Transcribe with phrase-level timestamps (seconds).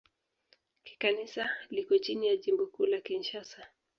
[0.83, 3.67] Kikanisa liko chini ya Jimbo Kuu la Kinshasa.